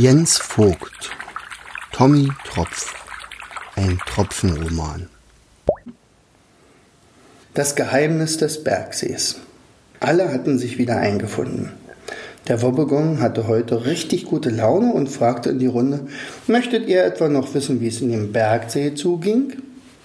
[0.00, 1.10] Jens Vogt
[1.90, 2.94] Tommy Tropf
[3.74, 5.08] Ein Tropfenroman
[7.52, 9.40] Das Geheimnis des Bergsees
[9.98, 11.72] Alle hatten sich wieder eingefunden.
[12.46, 16.06] Der Wobbegong hatte heute richtig gute Laune und fragte in die Runde,
[16.46, 19.54] möchtet ihr etwa noch wissen, wie es in dem Bergsee zuging?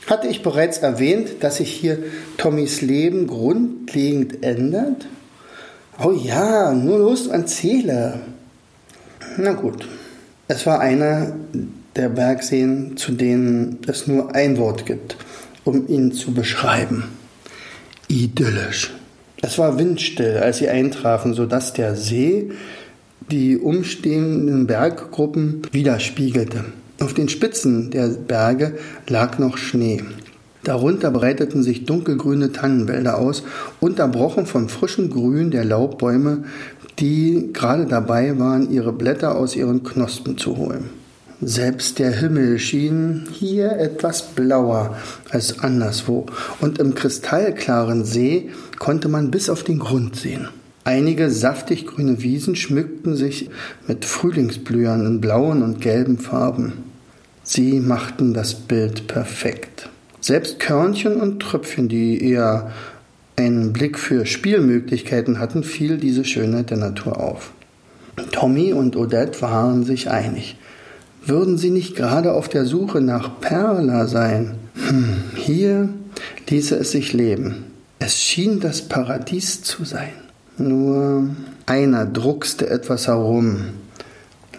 [0.08, 2.00] Hatte ich bereits erwähnt, dass sich hier
[2.38, 5.06] Tommys Leben grundlegend ändert?
[6.04, 8.22] Oh ja, nur los, erzähle.
[9.38, 9.88] Na gut,
[10.48, 11.36] es war einer
[11.96, 15.18] der Bergseen, zu denen es nur ein Wort gibt,
[15.64, 17.06] um ihn zu beschreiben.
[18.08, 18.94] Idyllisch.
[19.42, 22.52] Es war windstill, als sie eintrafen, sodass der See
[23.32, 26.66] die umstehenden Berggruppen widerspiegelte.
[27.00, 28.78] Auf den Spitzen der Berge
[29.08, 30.04] lag noch Schnee.
[30.64, 33.44] Darunter breiteten sich dunkelgrüne Tannenwälder aus,
[33.82, 36.46] unterbrochen vom frischen Grün der Laubbäume,
[37.00, 40.90] die gerade dabei waren, ihre Blätter aus ihren Knospen zu holen.
[41.42, 44.96] Selbst der Himmel schien hier etwas blauer
[45.30, 46.26] als anderswo,
[46.62, 50.48] und im kristallklaren See konnte man bis auf den Grund sehen.
[50.86, 53.50] Einige saftig grüne Wiesen schmückten sich
[53.88, 56.74] mit Frühlingsblühern in blauen und gelben Farben.
[57.44, 59.90] Sie machten das Bild perfekt.
[60.22, 62.72] Selbst Körnchen und Tröpfchen, die eher
[63.36, 67.52] einen Blick für Spielmöglichkeiten hatten, fiel diese Schönheit der Natur auf.
[68.32, 70.58] Tommy und Odette waren sich einig.
[71.26, 74.56] Würden sie nicht gerade auf der Suche nach Perla sein?
[74.76, 75.90] Hm, hier
[76.50, 77.66] ließe es sich leben.
[78.00, 80.12] Es schien das Paradies zu sein.
[80.58, 81.30] Nur
[81.66, 83.70] einer druckste etwas herum.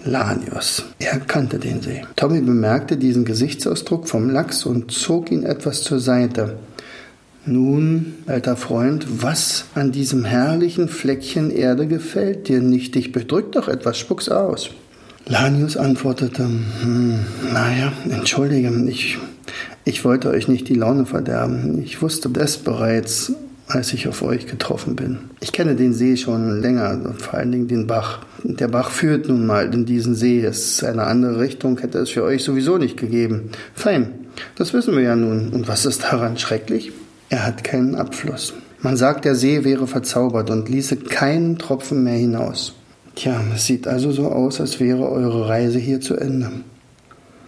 [0.05, 0.84] Lanius.
[0.98, 2.03] Er kannte den See.
[2.16, 6.56] Tommy bemerkte diesen Gesichtsausdruck vom Lachs und zog ihn etwas zur Seite.
[7.47, 12.95] Nun, alter Freund, was an diesem herrlichen Fleckchen Erde gefällt dir nicht?
[12.95, 14.70] Dich bedrückt doch etwas, spuck's aus.
[15.27, 17.19] Lanius antwortete, hm,
[17.53, 19.19] naja, entschuldige, ich,
[19.84, 21.83] ich wollte euch nicht die Laune verderben.
[21.84, 23.33] Ich wusste das bereits,
[23.66, 25.19] als ich auf euch getroffen bin.
[25.41, 28.21] Ich kenne den See schon länger, vor allen Dingen den Bach.
[28.43, 30.43] Der Bach führt nun mal in diesen See.
[30.43, 33.50] Es eine andere Richtung hätte es für euch sowieso nicht gegeben.
[33.75, 34.12] Fein,
[34.56, 35.50] das wissen wir ja nun.
[35.50, 36.93] Und was ist daran schrecklich?
[37.34, 38.55] Er hat keinen Abfluss.
[38.78, 42.77] Man sagt, der See wäre verzaubert und ließe keinen Tropfen mehr hinaus.
[43.17, 46.53] Tja, es sieht also so aus, als wäre eure Reise hier zu Ende.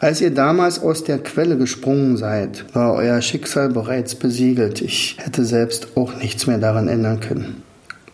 [0.00, 4.82] Als ihr damals aus der Quelle gesprungen seid, war euer Schicksal bereits besiegelt.
[4.82, 7.62] Ich hätte selbst auch nichts mehr daran ändern können.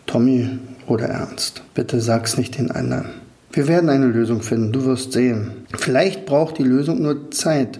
[0.05, 3.22] Tommy oder Ernst, bitte sag's nicht den anderen.
[3.55, 5.51] Wir werden eine Lösung finden, du wirst sehen.
[5.77, 7.79] Vielleicht braucht die Lösung nur Zeit,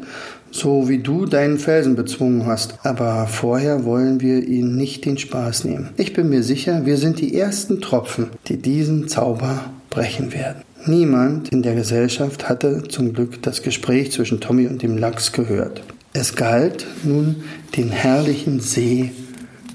[0.52, 2.76] so wie du deinen Felsen bezwungen hast.
[2.84, 5.90] Aber vorher wollen wir ihnen nicht den Spaß nehmen.
[5.98, 10.62] Ich bin mir sicher, wir sind die ersten Tropfen, die diesen Zauber brechen werden.
[10.86, 15.82] Niemand in der Gesellschaft hatte zum Glück das Gespräch zwischen Tommy und dem Lachs gehört.
[16.14, 17.38] Es galt nun,
[17.76, 19.12] den herrlichen See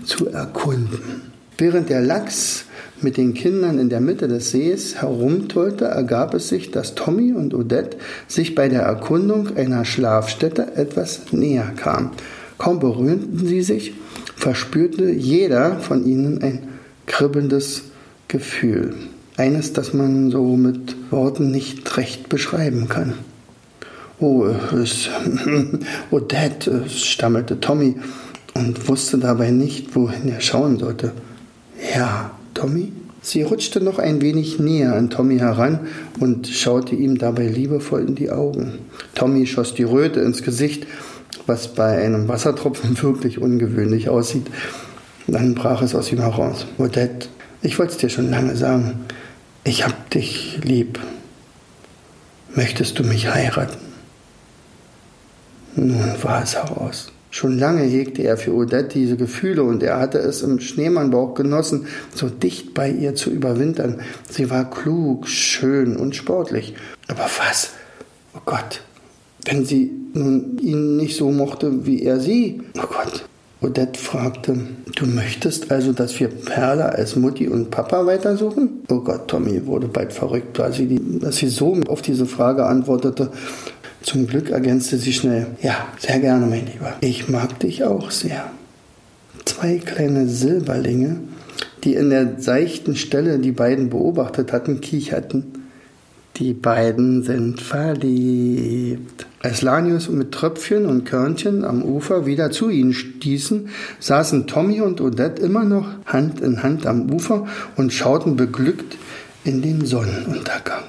[0.05, 1.29] zu erkunden.
[1.61, 2.67] Während der Lachs
[3.01, 7.53] mit den Kindern in der Mitte des Sees herumtollte, ergab es sich, dass Tommy und
[7.53, 7.97] Odette
[8.29, 12.11] sich bei der Erkundung einer Schlafstätte etwas näher kamen.
[12.59, 13.95] Kaum berührten sie sich,
[14.37, 16.69] verspürte jeder von ihnen ein
[17.07, 17.83] kribbelndes
[18.29, 18.95] Gefühl.
[19.37, 23.15] Eines, das man so mit Worten nicht recht beschreiben kann.
[24.21, 24.47] Oh,
[24.81, 25.09] es,
[26.13, 27.97] Odette, stammelte Tommy
[28.55, 31.13] und wusste dabei nicht, wohin er schauen sollte.
[31.95, 32.93] Ja, Tommy?
[33.21, 35.89] Sie rutschte noch ein wenig näher an Tommy heran
[36.21, 38.79] und schaute ihm dabei liebevoll in die Augen.
[39.15, 40.87] Tommy schoss die Röte ins Gesicht,
[41.47, 44.47] was bei einem Wassertropfen wirklich ungewöhnlich aussieht.
[45.27, 46.67] Dann brach es aus ihm heraus.
[46.79, 47.29] Odette,
[47.61, 49.05] ich wollte es dir schon lange sagen.
[49.65, 50.99] Ich hab dich lieb.
[52.55, 53.77] Möchtest du mich heiraten?
[55.77, 57.13] Nun war es heraus.
[57.31, 61.87] Schon lange hegte er für Odette diese Gefühle und er hatte es im Schneemannbauch genossen,
[62.15, 64.01] so dicht bei ihr zu überwintern.
[64.31, 66.75] Sie war klug, schön und sportlich.
[67.07, 67.71] Aber was?
[68.35, 68.83] Oh Gott,
[69.45, 72.63] wenn sie nun ihn nicht so mochte wie er sie?
[72.79, 73.25] Oh Gott.
[73.61, 74.57] Odette fragte,
[74.95, 78.85] du möchtest also, dass wir Perla als Mutti und Papa weitersuchen?
[78.89, 82.67] Oh Gott, Tommy wurde bald verrückt, als sie, die, als sie so auf diese Frage
[82.67, 83.33] antwortete.
[84.09, 85.49] Zum Glück ergänzte sie schnell.
[85.61, 86.95] Ja, sehr gerne, mein Lieber.
[87.03, 88.51] Ich mag dich auch sehr.
[89.45, 91.21] Zwei kleine Silberlinge,
[91.85, 95.45] die in der seichten Stelle die beiden beobachtet hatten, kicherten.
[96.37, 99.27] Die beiden sind verliebt.
[99.43, 103.69] Als Lanius mit Tröpfchen und Körnchen am Ufer wieder zu ihnen stießen,
[104.01, 107.47] saßen Tommy und Odette immer noch Hand in Hand am Ufer
[107.77, 108.97] und schauten beglückt
[109.45, 110.85] in den Sonnenuntergang.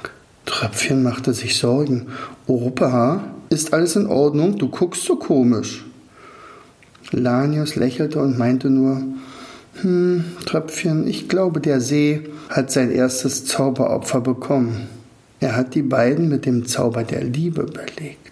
[0.50, 2.08] Tröpfchen machte sich Sorgen.
[2.48, 4.58] Opa, ist alles in Ordnung?
[4.58, 5.86] Du guckst so komisch.
[7.12, 9.04] Lanius lächelte und meinte nur,
[9.82, 14.88] hm, Tröpfchen, ich glaube, der See hat sein erstes Zauberopfer bekommen.
[15.40, 18.29] Er hat die beiden mit dem Zauber der Liebe belegt.